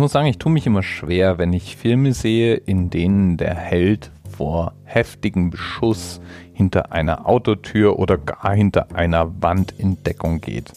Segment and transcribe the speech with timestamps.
[0.00, 4.10] muss sagen, ich tue mich immer schwer, wenn ich Filme sehe, in denen der Held
[4.36, 6.20] vor heftigem Beschuss
[6.52, 10.72] hinter einer Autotür oder gar hinter einer Wand in Deckung geht.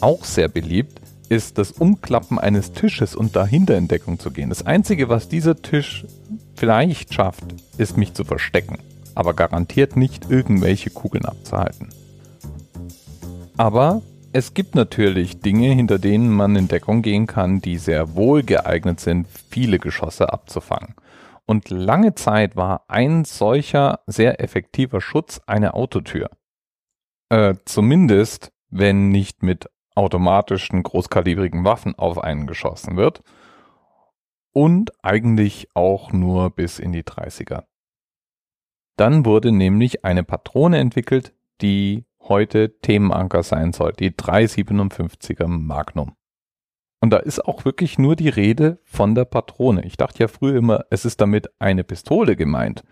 [0.00, 4.48] Auch sehr beliebt ist das Umklappen eines Tisches und dahinter in Deckung zu gehen.
[4.48, 6.04] Das Einzige, was dieser Tisch
[6.54, 7.44] vielleicht schafft,
[7.78, 8.78] ist mich zu verstecken,
[9.14, 11.88] aber garantiert nicht irgendwelche Kugeln abzuhalten.
[13.56, 14.02] Aber
[14.32, 19.00] es gibt natürlich Dinge, hinter denen man in Deckung gehen kann, die sehr wohl geeignet
[19.00, 20.94] sind, viele Geschosse abzufangen.
[21.46, 26.30] Und lange Zeit war ein solcher sehr effektiver Schutz eine Autotür.
[27.28, 33.22] Äh, zumindest, wenn nicht mit automatischen großkalibrigen Waffen auf einen geschossen wird.
[34.52, 37.64] Und eigentlich auch nur bis in die 30er.
[38.96, 46.16] Dann wurde nämlich eine Patrone entwickelt, die heute Themenanker sein soll, die 357er Magnum.
[47.00, 49.84] Und da ist auch wirklich nur die Rede von der Patrone.
[49.84, 52.84] Ich dachte ja früher immer, es ist damit eine Pistole gemeint.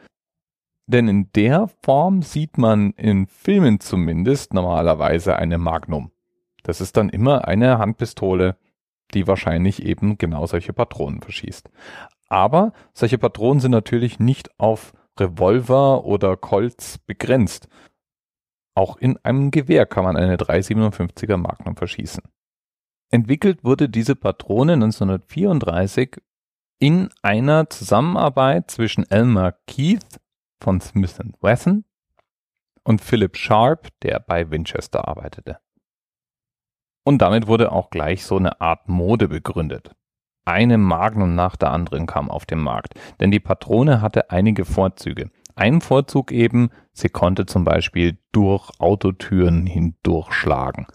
[0.87, 6.11] Denn in der Form sieht man in Filmen zumindest normalerweise eine Magnum.
[6.65, 8.57] Das ist dann immer eine Handpistole,
[9.15, 11.71] die wahrscheinlich eben genau solche Patronen verschießt.
[12.29, 17.69] Aber solche Patronen sind natürlich nicht auf Revolver oder Colts begrenzt.
[18.81, 22.23] Auch in einem Gewehr kann man eine 357er Magnum verschießen.
[23.11, 26.17] Entwickelt wurde diese Patrone 1934
[26.79, 30.19] in einer Zusammenarbeit zwischen Elmer Keith
[30.63, 31.85] von Smith Wesson
[32.83, 35.59] und Philip Sharp, der bei Winchester arbeitete.
[37.05, 39.95] Und damit wurde auch gleich so eine Art Mode begründet.
[40.47, 45.31] Eine Magnum nach der anderen kam auf den Markt, denn die Patrone hatte einige Vorzüge.
[45.61, 50.87] Ein Vorzug eben, sie konnte zum Beispiel durch Autotüren hindurchschlagen.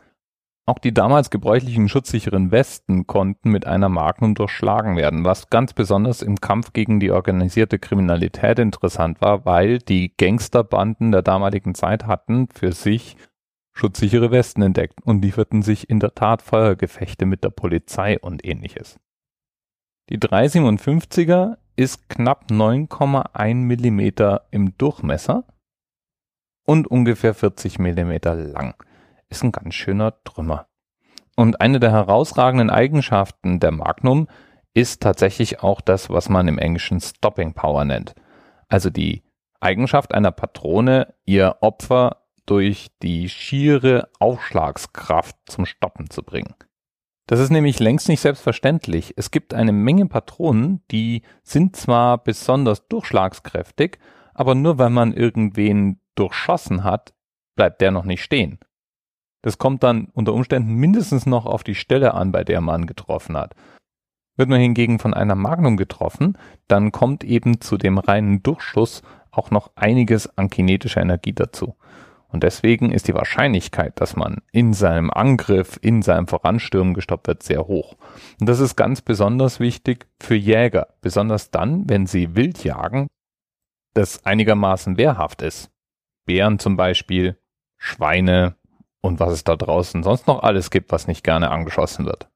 [0.65, 6.23] Auch die damals gebräuchlichen schutzsicheren Westen konnten mit einer Magnum durchschlagen werden, was ganz besonders
[6.23, 12.47] im Kampf gegen die organisierte Kriminalität interessant war, weil die Gangsterbanden der damaligen Zeit hatten
[12.51, 13.17] für sich
[13.71, 18.99] schutzsichere Westen entdeckt und lieferten sich in der Tat Feuergefechte mit der Polizei und ähnliches.
[20.09, 25.43] Die 357er ist knapp 9,1 Millimeter im Durchmesser
[26.65, 28.75] und ungefähr 40 Millimeter lang
[29.29, 30.67] ist ein ganz schöner Trümmer.
[31.35, 34.27] Und eine der herausragenden Eigenschaften der Magnum
[34.73, 38.15] ist tatsächlich auch das, was man im Englischen Stopping Power nennt.
[38.67, 39.23] Also die
[39.59, 46.53] Eigenschaft einer Patrone, ihr Opfer durch die schiere Aufschlagskraft zum Stoppen zu bringen.
[47.27, 49.13] Das ist nämlich längst nicht selbstverständlich.
[49.17, 53.97] Es gibt eine Menge Patronen, die sind zwar besonders durchschlagskräftig,
[54.33, 57.13] aber nur weil man irgendwen durchschossen hat,
[57.55, 58.59] bleibt der noch nicht stehen.
[59.41, 63.37] Das kommt dann unter Umständen mindestens noch auf die Stelle an, bei der man getroffen
[63.37, 63.55] hat.
[64.37, 66.37] Wird man hingegen von einer Magnum getroffen,
[66.67, 71.75] dann kommt eben zu dem reinen Durchschuss auch noch einiges an kinetischer Energie dazu.
[72.35, 77.43] Und deswegen ist die Wahrscheinlichkeit, dass man in seinem Angriff, in seinem Voranstürmen gestoppt wird,
[77.43, 77.95] sehr hoch.
[78.41, 83.07] Und das ist ganz besonders wichtig für Jäger, besonders dann, wenn sie wild jagen,
[83.93, 85.71] das einigermaßen wehrhaft ist.
[86.25, 87.39] Bären zum Beispiel,
[87.77, 88.57] Schweine,
[88.99, 92.27] und was es da draußen sonst noch alles gibt, was nicht gerne angeschossen wird.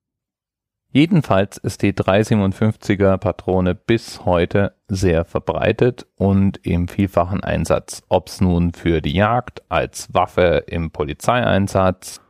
[0.91, 8.41] Jedenfalls ist die 357er Patrone bis heute sehr verbreitet und im vielfachen Einsatz, ob es
[8.41, 12.21] nun für die Jagd, als Waffe im Polizeieinsatz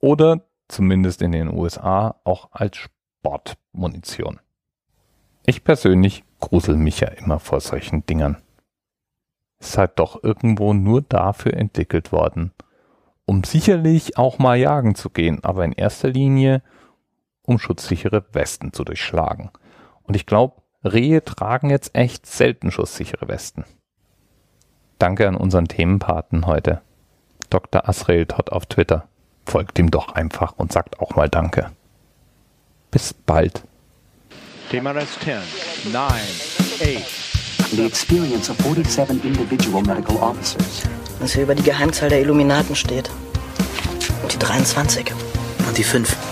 [0.00, 4.40] oder zumindest in den USA auch als Sportmunition.
[5.46, 8.38] Ich persönlich grusel mich ja immer vor solchen Dingern.
[9.60, 12.50] Ist halt doch irgendwo nur dafür entwickelt worden,
[13.26, 16.62] um sicherlich auch mal jagen zu gehen, aber in erster Linie,
[17.42, 19.50] um schutzsichere Westen zu durchschlagen.
[20.04, 23.64] Und ich glaube, Rehe tragen jetzt echt selten schusssichere Westen.
[24.98, 26.82] Danke an unseren Themenpaten heute.
[27.50, 27.88] Dr.
[27.88, 29.08] Asrael Todd auf Twitter.
[29.46, 31.70] Folgt ihm doch einfach und sagt auch mal Danke.
[32.90, 33.64] Bis bald.
[34.70, 35.34] Thema Rest 10,
[35.92, 37.72] 9, 8.
[37.72, 40.82] The experience of 47 individual medical officers
[41.22, 43.08] was hier über die Geheimzahl der Illuminaten steht.
[44.22, 45.12] Und die 23.
[45.66, 46.31] Und die 5.